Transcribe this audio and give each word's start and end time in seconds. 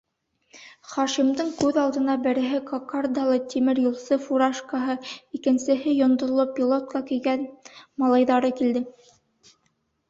Хашимдың 0.91 1.51
күҙ 1.59 1.77
алдына 1.81 2.15
береһе 2.23 2.61
кокардалы 2.71 3.35
тимер 3.53 3.83
юлсы 3.83 4.19
фуражкаһы, 4.25 4.97
икенсеһе 5.41 5.97
йондоҙло 6.01 6.49
пилотка 6.59 7.07
кейгән 7.13 7.47
малайҙары 8.05 8.55
килде. 8.63 8.85